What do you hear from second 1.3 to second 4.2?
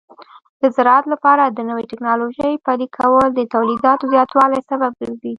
د نوې ټکنالوژۍ پلي کول د تولیداتو